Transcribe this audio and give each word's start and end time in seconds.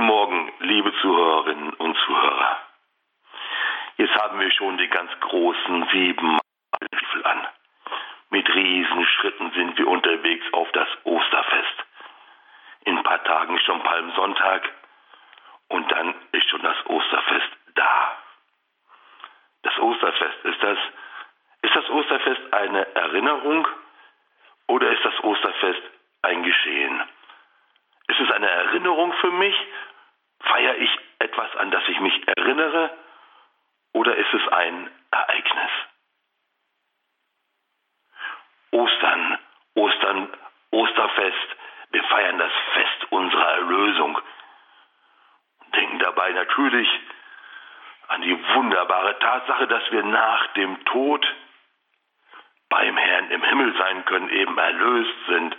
Guten 0.00 0.12
Morgen, 0.12 0.52
liebe 0.60 0.94
Zuhörerinnen 1.02 1.74
und 1.74 1.94
Zuhörer. 1.94 2.58
Jetzt 3.98 4.14
haben 4.14 4.40
wir 4.40 4.50
schon 4.52 4.78
die 4.78 4.88
ganz 4.88 5.10
großen 5.20 5.88
sieben 5.92 6.38
Stiefel 6.86 7.26
an. 7.26 7.46
Mit 8.30 8.48
Riesenschritten 8.48 9.50
sind 9.52 9.76
wir 9.76 9.86
unterwegs 9.86 10.46
auf 10.52 10.72
das 10.72 10.88
Osterfest. 11.04 11.84
In 12.86 12.96
ein 12.96 13.04
paar 13.04 13.22
Tagen 13.24 13.54
ist 13.54 13.64
schon 13.66 13.82
Palmsonntag 13.82 14.70
und 15.68 15.92
dann 15.92 16.14
ist 16.32 16.48
schon 16.48 16.62
das 16.62 16.78
Osterfest 16.86 17.50
da. 17.74 18.16
Das 19.64 19.78
Osterfest, 19.80 20.44
ist 20.46 20.62
das, 20.62 20.78
ist 21.60 21.76
das 21.76 21.90
Osterfest 21.90 22.54
eine 22.54 22.94
Erinnerung 22.94 23.68
oder 24.66 24.92
ist 24.92 25.04
das 25.04 25.22
Osterfest 25.22 25.82
ein 26.22 26.42
Geschehen? 26.42 27.02
Ist 28.20 28.28
es 28.28 28.36
eine 28.36 28.50
Erinnerung 28.50 29.14
für 29.14 29.30
mich? 29.30 29.56
Feiere 30.40 30.76
ich 30.76 30.90
etwas, 31.20 31.56
an 31.56 31.70
das 31.70 31.82
ich 31.88 31.98
mich 32.00 32.28
erinnere? 32.28 32.90
Oder 33.94 34.14
ist 34.14 34.34
es 34.34 34.46
ein 34.48 34.90
Ereignis? 35.10 35.70
Ostern, 38.72 39.38
Ostern, 39.74 40.28
Osterfest. 40.70 41.56
Wir 41.92 42.04
feiern 42.04 42.38
das 42.38 42.52
Fest 42.74 43.06
unserer 43.10 43.52
Erlösung. 43.54 44.18
Denken 45.74 45.98
dabei 46.00 46.32
natürlich 46.32 46.88
an 48.08 48.20
die 48.20 48.38
wunderbare 48.54 49.18
Tatsache, 49.18 49.66
dass 49.66 49.90
wir 49.92 50.02
nach 50.02 50.46
dem 50.48 50.84
Tod 50.84 51.26
beim 52.68 52.98
Herrn 52.98 53.30
im 53.30 53.42
Himmel 53.42 53.74
sein 53.78 54.04
können, 54.04 54.28
eben 54.28 54.58
erlöst 54.58 55.26
sind. 55.26 55.56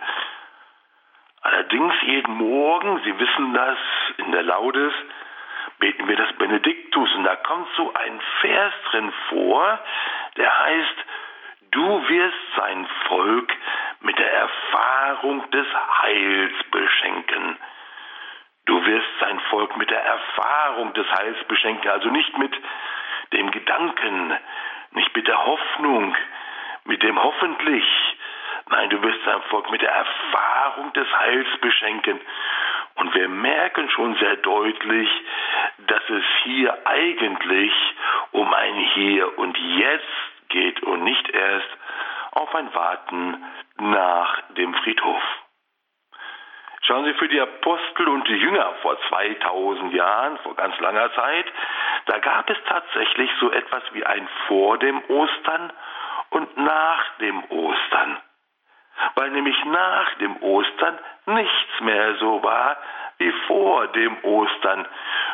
Allerdings 1.41 1.93
jeden 2.03 2.35
Morgen, 2.35 3.01
Sie 3.03 3.17
wissen 3.17 3.53
das, 3.53 3.77
in 4.17 4.31
der 4.31 4.43
Laudes 4.43 4.93
beten 5.79 6.07
wir 6.07 6.15
das 6.15 6.31
Benediktus 6.33 7.13
und 7.15 7.23
da 7.23 7.35
kommt 7.37 7.67
so 7.75 7.91
ein 7.93 8.21
Vers 8.41 8.73
drin 8.91 9.11
vor, 9.29 9.79
der 10.37 10.65
heißt, 10.65 10.95
du 11.71 12.09
wirst 12.09 12.55
sein 12.55 12.87
Volk 13.07 13.51
mit 14.01 14.17
der 14.17 14.31
Erfahrung 14.31 15.49
des 15.49 15.67
Heils 16.01 16.53
beschenken. 16.69 17.57
Du 18.65 18.85
wirst 18.85 19.19
sein 19.19 19.39
Volk 19.49 19.75
mit 19.77 19.89
der 19.89 20.03
Erfahrung 20.03 20.93
des 20.93 21.11
Heils 21.11 21.43
beschenken, 21.47 21.89
also 21.89 22.09
nicht 22.09 22.37
mit 22.37 22.53
dem 23.33 23.49
Gedanken, 23.49 24.37
nicht 24.91 25.15
mit 25.15 25.27
der 25.27 25.45
Hoffnung, 25.45 26.15
mit 26.85 27.01
dem 27.01 27.21
hoffentlich, 27.21 27.85
Nein, 28.71 28.89
du 28.89 29.01
wirst 29.01 29.19
dein 29.25 29.41
Volk 29.43 29.69
mit 29.69 29.81
der 29.81 29.91
Erfahrung 29.91 30.93
des 30.93 31.07
Heils 31.19 31.47
beschenken. 31.59 32.21
Und 32.95 33.13
wir 33.13 33.27
merken 33.27 33.89
schon 33.89 34.15
sehr 34.15 34.37
deutlich, 34.37 35.09
dass 35.87 36.09
es 36.09 36.23
hier 36.43 36.77
eigentlich 36.85 37.73
um 38.31 38.53
ein 38.53 38.75
Hier 38.93 39.37
und 39.37 39.57
Jetzt 39.57 40.05
geht 40.47 40.81
und 40.83 41.03
nicht 41.03 41.29
erst 41.29 41.67
auf 42.31 42.55
ein 42.55 42.73
Warten 42.73 43.43
nach 43.77 44.41
dem 44.51 44.73
Friedhof. 44.75 45.23
Schauen 46.83 47.03
Sie, 47.05 47.13
für 47.15 47.27
die 47.27 47.41
Apostel 47.41 48.07
und 48.07 48.25
die 48.29 48.37
Jünger 48.37 48.73
vor 48.81 48.97
2000 49.09 49.93
Jahren, 49.93 50.37
vor 50.39 50.55
ganz 50.55 50.79
langer 50.79 51.13
Zeit, 51.13 51.45
da 52.05 52.19
gab 52.19 52.49
es 52.49 52.57
tatsächlich 52.67 53.29
so 53.41 53.51
etwas 53.51 53.83
wie 53.91 54.05
ein 54.05 54.27
vor 54.47 54.77
dem 54.77 55.03
Ostern 55.09 55.73
und 56.29 56.57
nach 56.57 57.17
dem 57.19 57.43
Ostern 57.49 58.17
weil 59.15 59.31
nämlich 59.31 59.63
nach 59.65 60.13
dem 60.15 60.41
Ostern 60.41 60.99
nichts 61.25 61.79
mehr 61.81 62.15
so 62.15 62.43
war 62.43 62.77
wie 63.17 63.31
vor 63.47 63.87
dem 63.87 64.17
Ostern. 64.23 64.87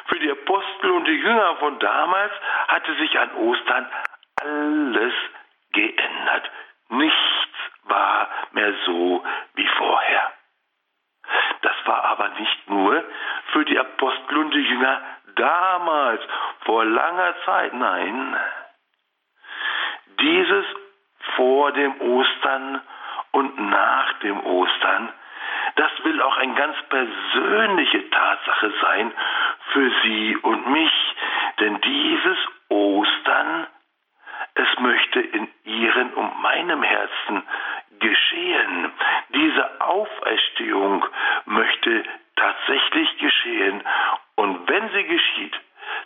Für 0.08 0.20
die 0.20 0.32
Apostel 0.32 0.92
und 0.92 1.06
die 1.06 1.20
Jünger 1.20 1.56
von 1.56 1.80
damals 1.80 2.34
hatte 2.68 2.94
sich 2.96 3.18
an 3.18 3.34
Ostern 3.36 3.88
alles 4.42 5.14
geändert. 5.72 6.52
Nichts 6.90 7.18
war 7.84 8.30
mehr 8.52 8.74
so 8.86 9.24
wie 9.56 9.68
vorher. 9.78 10.32
Das 11.62 11.76
war 11.86 12.04
aber 12.06 12.30
nicht 12.30 12.70
nur 12.70 13.04
für 13.52 13.66
die 13.66 13.80
Apostel 13.80 14.38
und 14.38 14.54
die 14.54 14.62
Jünger 14.62 15.02
damals, 15.36 16.22
vor 16.66 16.86
langer 16.86 17.36
Zeit, 17.46 17.74
nein. 17.74 18.38
Dieses 20.20 20.66
vor 21.36 21.72
dem 21.72 22.00
Ostern 22.02 22.82
und 23.32 23.70
nach 23.70 24.14
dem 24.20 24.40
Ostern, 24.46 25.10
das 25.76 25.92
will 26.04 26.22
auch 26.22 26.38
eine 26.38 26.56
ganz 26.56 26.76
persönliche 26.90 28.10
Tatsache 28.10 28.74
sein 28.82 29.12
für 29.74 29.92
Sie 30.04 30.38
und 30.38 30.72
mich, 30.72 31.16
denn 31.60 31.80
dieses 31.82 32.38
Ostern, 32.70 33.68
es 34.56 34.80
möchte 34.80 35.20
in 35.20 35.48
Ihren 35.66 36.14
und 36.14 36.42
meinem 36.42 36.82
Herzen 36.82 37.44
geschehen. 38.00 38.92
Diese 39.30 39.82
Auferstehung 39.82 41.06
möchte 41.46 42.04
tatsächlich 42.36 43.18
geschehen. 43.18 43.84
Und 44.36 44.68
wenn 44.68 44.90
sie 44.90 45.04
geschieht, 45.04 45.60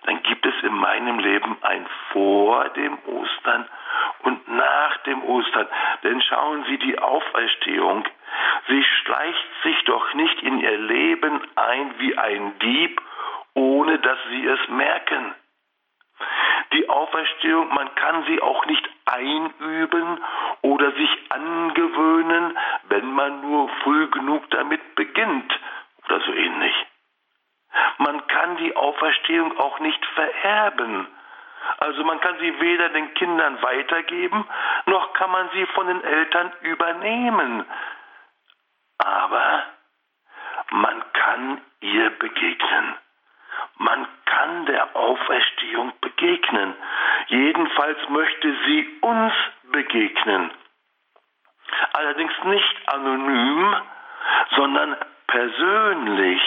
dann 0.05 0.21
gibt 0.23 0.45
es 0.45 0.53
in 0.63 0.73
meinem 0.73 1.19
Leben 1.19 1.57
ein 1.61 1.85
vor 2.11 2.69
dem 2.69 2.97
Ostern 3.05 3.67
nach 4.81 4.97
dem 5.03 5.23
Ostern. 5.23 5.67
Denn 6.03 6.21
schauen 6.21 6.65
Sie, 6.67 6.77
die 6.79 6.97
Auferstehung, 6.97 8.03
sie 8.67 8.83
schleicht 8.83 9.47
sich 9.63 9.83
doch 9.85 10.13
nicht 10.15 10.41
in 10.41 10.59
ihr 10.59 10.77
Leben 10.77 11.41
ein 11.55 11.99
wie 11.99 12.17
ein 12.17 12.57
Dieb, 12.59 13.01
ohne 13.53 13.99
dass 13.99 14.17
Sie 14.29 14.45
es 14.45 14.69
merken. 14.69 15.35
Die 16.73 16.87
Auferstehung, 16.89 17.67
man 17.73 17.93
kann 17.95 18.23
sie 18.27 18.41
auch 18.41 18.65
nicht 18.65 18.87
einüben 19.05 20.19
oder 20.61 20.91
sich 20.93 21.13
angewöhnen, 21.29 22.57
wenn 22.89 23.11
man 23.11 23.41
nur 23.41 23.67
früh 23.83 24.07
genug 24.07 24.49
damit 24.51 24.95
beginnt 24.95 25.51
oder 26.05 26.21
so 26.21 26.31
ähnlich. 26.31 26.75
Man 27.97 28.25
kann 28.27 28.57
die 28.57 28.75
Auferstehung 28.75 29.57
auch 29.57 29.79
nicht 29.79 30.05
vererben. 30.15 31.07
Also 31.77 32.03
man 32.03 32.19
kann 32.21 32.37
sie 32.39 32.59
weder 32.59 32.89
den 32.89 33.13
Kindern 33.13 33.61
weitergeben, 33.61 34.45
noch 34.85 35.13
kann 35.13 35.31
man 35.31 35.49
sie 35.53 35.65
von 35.67 35.87
den 35.87 36.03
Eltern 36.03 36.51
übernehmen. 36.61 37.65
Aber 38.97 39.63
man 40.71 41.03
kann 41.13 41.61
ihr 41.81 42.09
begegnen. 42.11 42.95
Man 43.77 44.07
kann 44.25 44.65
der 44.65 44.95
Auferstehung 44.95 45.91
begegnen. 46.01 46.75
Jedenfalls 47.27 47.97
möchte 48.09 48.55
sie 48.65 48.99
uns 49.01 49.33
begegnen. 49.71 50.51
Allerdings 51.93 52.33
nicht 52.43 52.87
anonym, 52.87 53.75
sondern 54.55 54.95
persönlich. 55.27 56.41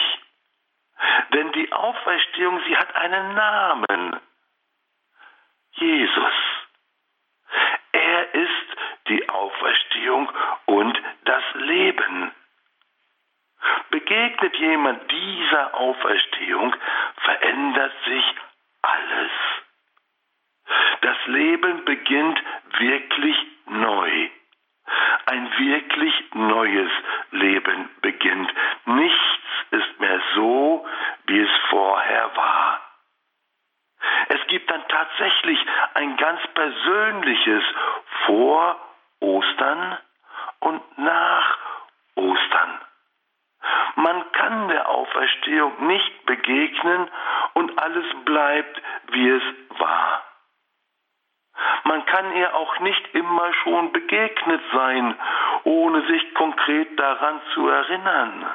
Denn 1.33 1.53
die 1.53 1.73
Auferstehung, 1.73 2.61
sie 2.67 2.77
hat 2.77 2.95
einen 2.95 3.35
Namen. 3.35 4.21
Jesus. 5.73 6.35
Er 7.93 8.35
ist 8.35 8.77
die 9.09 9.29
Auferstehung 9.65 10.31
und 10.67 11.03
das 11.25 11.43
Leben. 11.55 12.33
Begegnet 13.91 14.57
jemand 14.57 15.11
dieser 15.11 15.75
Auferstehung, 15.75 16.77
verändert 17.17 17.93
sich 18.05 18.25
alles. 18.83 19.31
Das 21.01 21.17
Leben 21.27 21.85
beginnt 21.87 22.43
wirklich 22.79 23.37
neu. 23.67 24.29
Ein 25.27 25.51
wirklich 25.59 26.15
neues 26.35 26.91
Leben 27.31 27.89
beginnt. 28.03 28.53
Nichts 28.85 29.19
ist 29.71 30.01
mehr 30.01 30.21
so, 30.35 30.87
wie 31.27 31.41
es 31.41 31.51
vorher 31.71 32.37
war. 32.37 32.81
Es 34.29 34.47
gibt 34.49 34.71
dann 34.71 34.87
tatsächlich 34.89 35.59
ein 35.95 36.17
ganz 36.19 36.41
persönliches 36.55 37.65
vor 38.27 38.84
Ostern 39.25 39.99
und 40.61 40.99
nach 40.99 41.59
Ostern. 42.15 42.81
Man 43.97 44.33
kann 44.33 44.69
der 44.69 44.89
Auferstehung 44.89 45.87
nicht 45.87 46.27
begegnen 46.27 47.09
und 47.55 47.79
alles 47.79 48.05
bleibt, 48.27 48.83
wie 49.13 49.29
es 49.31 49.43
war. 49.79 50.23
Man 51.85 52.05
kann 52.07 52.37
ihr 52.37 52.55
auch 52.55 52.79
nicht 52.81 53.15
immer 53.15 53.55
schon 53.63 53.93
begegnet 53.93 54.61
sein, 54.73 55.15
ohne 55.65 56.07
sich 56.07 56.35
konkret 56.35 56.99
daran 56.99 57.41
zu 57.55 57.69
erinnern. 57.69 58.51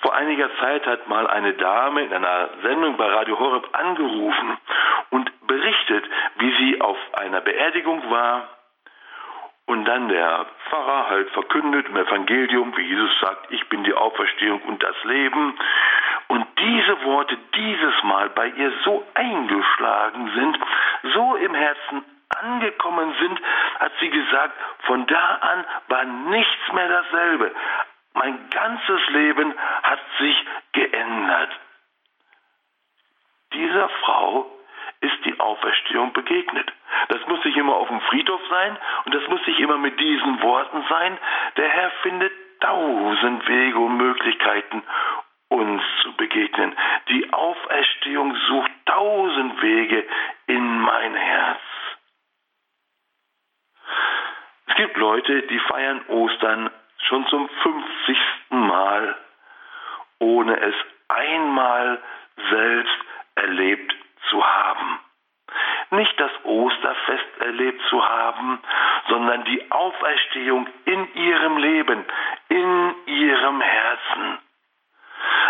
Vor 0.00 0.14
einiger 0.14 0.50
Zeit 0.58 0.86
hat 0.86 1.06
mal 1.08 1.26
eine 1.26 1.52
Dame 1.52 2.02
in 2.02 2.12
einer 2.12 2.48
Sendung 2.62 2.96
bei 2.96 3.06
Radio 3.06 3.38
Horeb 3.38 3.68
angerufen 3.72 4.58
berichtet, 5.50 6.04
wie 6.36 6.52
sie 6.58 6.80
auf 6.80 6.96
einer 7.14 7.40
Beerdigung 7.40 8.08
war 8.08 8.48
und 9.66 9.84
dann 9.84 10.08
der 10.08 10.46
Pfarrer 10.68 11.10
halt 11.10 11.30
verkündet 11.30 11.88
im 11.88 11.96
Evangelium, 11.96 12.76
wie 12.76 12.82
Jesus 12.82 13.10
sagt, 13.20 13.50
ich 13.50 13.68
bin 13.68 13.82
die 13.82 13.94
Auferstehung 13.94 14.62
und 14.62 14.80
das 14.80 14.94
Leben. 15.02 15.58
Und 16.28 16.46
diese 16.56 17.02
Worte 17.02 17.36
dieses 17.56 18.02
Mal 18.04 18.30
bei 18.30 18.46
ihr 18.46 18.72
so 18.84 19.04
eingeschlagen 19.14 20.30
sind, 20.36 20.58
so 21.14 21.34
im 21.34 21.54
Herzen 21.54 22.04
angekommen 22.28 23.12
sind, 23.20 23.40
hat 23.80 23.92
sie 23.98 24.10
gesagt, 24.10 24.54
von 24.86 25.04
da 25.08 25.34
an 25.40 25.64
war 25.88 26.04
nichts 26.04 26.72
mehr 26.72 26.88
dasselbe. 26.88 27.52
Mein 28.14 28.38
ganzes 28.50 29.08
Leben 29.08 29.52
hat 29.82 30.00
sich 30.20 30.46
geändert. 30.72 31.50
Dieser 33.52 33.88
Frau 33.88 34.46
ist 35.00 35.24
die 35.24 35.38
Auferstehung 35.40 36.12
begegnet. 36.12 36.72
Das 37.08 37.26
muss 37.26 37.44
nicht 37.44 37.56
immer 37.56 37.74
auf 37.74 37.88
dem 37.88 38.00
Friedhof 38.02 38.40
sein 38.50 38.76
und 39.04 39.14
das 39.14 39.26
muss 39.28 39.46
nicht 39.46 39.58
immer 39.58 39.78
mit 39.78 39.98
diesen 39.98 40.42
Worten 40.42 40.84
sein. 40.88 41.18
Der 41.56 41.68
Herr 41.68 41.90
findet 42.02 42.32
tausend 42.60 43.48
Wege 43.48 43.78
und 43.78 43.96
Möglichkeiten, 43.96 44.82
uns 45.48 45.82
zu 46.02 46.12
begegnen. 46.16 46.76
Die 47.08 47.32
Auferstehung 47.32 48.36
sucht 48.48 48.70
tausend 48.86 49.62
Wege 49.62 50.06
in 50.46 50.80
mein 50.80 51.14
Herz. 51.14 51.60
Es 54.66 54.76
gibt 54.76 54.96
Leute, 54.96 55.42
die 55.42 55.58
feiern 55.60 56.02
Ostern 56.08 56.70
schon 57.08 57.26
zum 57.28 57.48
50. 57.48 58.18
Mal, 58.50 59.16
ohne 60.18 60.60
es 60.60 60.74
einmal 61.08 62.00
selbst 62.50 62.98
erlebt 63.34 63.94
zu 64.30 64.44
haben. 64.44 65.00
Nicht 65.90 66.20
das 66.20 66.30
Osterfest 66.44 67.40
erlebt 67.40 67.82
zu 67.90 68.08
haben, 68.08 68.60
sondern 69.08 69.44
die 69.44 69.70
Auferstehung 69.70 70.68
in 70.84 71.14
ihrem 71.14 71.56
Leben, 71.58 72.04
in 72.48 72.94
ihrem 73.06 73.60
Herzen. 73.60 74.38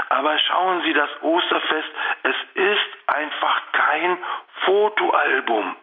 Aber 0.08 0.38
schauen 0.38 0.82
Sie, 0.82 0.92
das 0.92 1.10
Osterfest, 1.22 1.88
es 2.22 2.36
ist 2.54 2.90
einfach 3.06 3.62
kein 3.72 4.18
Fotoalbum. 4.64 5.76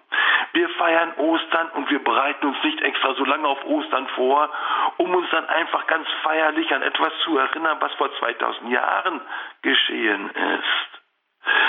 Wir 0.54 0.70
feiern 0.70 1.14
Ostern 1.18 1.70
und 1.76 1.90
wir 1.90 2.04
bereiten 2.04 2.48
uns 2.48 2.64
nicht 2.64 2.82
extra 2.82 3.14
so 3.14 3.26
lange 3.26 3.48
auf 3.48 3.64
Ostern 3.66 4.08
vor, 4.16 4.50
um 4.98 5.14
uns 5.14 5.30
dann 5.30 5.46
einfach 5.46 5.86
ganz 5.88 6.08
feierlich 6.24 6.74
an 6.74 6.82
etwas 6.82 7.14
zu 7.24 7.38
erinnern, 7.38 7.78
was 7.80 7.94
vor 7.94 8.12
2000 8.18 8.72
Jahren 8.72 9.22
geschehen 9.62 10.30
ist. 10.32 11.07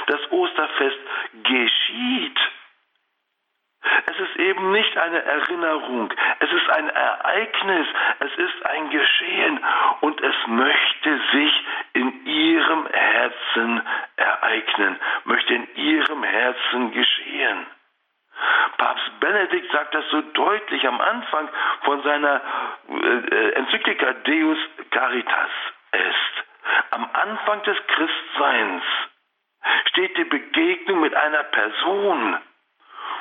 Das 0.06 0.20
Osterfest 0.30 0.98
geschieht. 1.44 2.38
Es 4.06 4.18
ist 4.18 4.36
eben 4.36 4.72
nicht 4.72 4.96
eine 4.96 5.22
Erinnerung, 5.22 6.12
es 6.40 6.52
ist 6.52 6.68
ein 6.70 6.88
Ereignis, 6.88 7.86
es 8.20 8.36
ist 8.36 8.66
ein 8.66 8.90
Geschehen 8.90 9.60
und 10.00 10.20
es 10.20 10.34
möchte 10.46 11.20
sich 11.32 11.64
in 11.92 12.26
ihrem 12.26 12.86
Herzen 12.86 13.82
ereignen, 14.16 14.98
möchte 15.24 15.54
in 15.54 15.74
ihrem 15.76 16.22
Herzen 16.24 16.92
geschehen. 16.92 17.66
Papst 18.76 19.20
Benedikt 19.20 19.70
sagt 19.72 19.94
das 19.94 20.04
so 20.10 20.20
deutlich 20.20 20.86
am 20.86 21.00
Anfang 21.00 21.48
von 21.82 22.02
seiner 22.02 22.40
äh, 22.88 23.50
Enzyklika 23.52 24.12
Deus 24.24 24.58
Caritas 24.90 25.50
est. 25.92 26.44
Am 26.90 27.08
Anfang 27.12 27.62
des 27.64 27.76
Christseins 27.86 28.82
die 30.16 30.24
Begegnung 30.24 31.00
mit 31.00 31.14
einer 31.14 31.42
Person. 31.44 32.38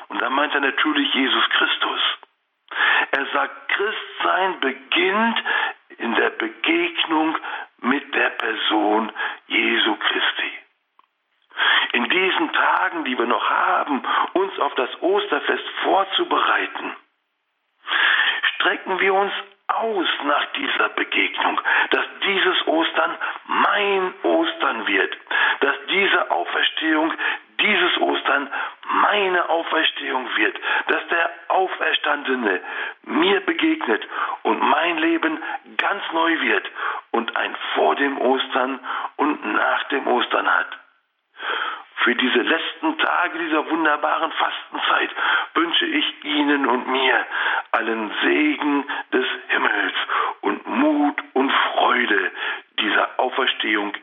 Und 0.10 0.22
da 0.22 0.30
meint 0.30 0.54
er 0.54 0.62
natürlich 0.62 1.14
Jesus 1.14 1.50
Christus. 1.50 2.02
Er 3.12 3.26
sagt, 3.34 3.70
Christsein 3.70 4.60
beginnt 4.60 5.44
in 5.98 6.16
der 6.16 6.30
Begegnung 6.32 7.38
mit 7.82 8.14
der 8.14 8.30
Person 8.30 9.12
Jesu 9.48 9.96
Christi. 9.96 10.52
In 11.94 12.10
diesen 12.10 12.54
Tagen, 12.54 13.06
die 13.06 13.18
wir 13.18 13.26
noch 13.26 13.50
haben, 13.50 14.04
uns 14.34 14.60
auf 14.60 14.76
das 14.76 14.90
Osterfest 15.02 15.68
vorzubereiten, 15.84 16.96
strecken 18.56 19.00
wir 19.00 19.14
uns 19.14 19.34
aus 19.68 20.08
nach 20.24 20.46
dieser 20.54 20.90
Begegnung, 20.90 21.60
dass 21.92 22.06
dieses 22.26 22.68
Ostern 22.68 23.18
mein 23.46 24.14
Ostern 24.24 24.88
wird, 24.88 25.18
dass 25.60 25.76
diese 25.90 26.32
Auferstehung 26.32 27.14
dieses 27.60 27.98
Ostern 27.98 28.50
meine 28.90 29.50
Auferstehung 29.50 30.28
wird, 30.36 30.56
dass 30.88 31.08
der 31.10 31.30
Auferstandene 31.50 32.62
mir 33.04 33.40
begegnet 33.42 34.08
und 34.44 34.62
mein 34.62 34.98
Leben 35.00 35.42
ganz 35.78 36.04
neu 36.18 36.42
wird 36.42 36.66
und 37.12 37.36
ein 37.36 37.56
vor 37.76 37.96
dem 37.96 38.20
Ostern 38.20 38.80
und 39.18 39.54
nach 39.54 39.84
dem 39.90 40.08
Ostern 40.08 40.48
hat. 40.48 40.72
Für 42.04 42.16
diese 42.16 42.42
letzten 42.42 42.98
Tage 42.98 43.38
dieser 43.40 43.70
wunderbaren 43.70 44.32
Fastenzeit 44.32 45.10
wünsche 45.56 45.86
ich 45.86 46.06
Ihnen 46.24 46.66
und 46.66 46.88
mir 46.88 47.26
allen 47.72 48.12
Segen 48.24 48.86
des 49.12 49.26
Himmels 49.50 49.96
und 50.42 50.68
Mut 50.68 51.22
und 51.34 51.52
Freude 51.52 52.32
dieser 52.80 53.20
Auferstehung 53.20 53.94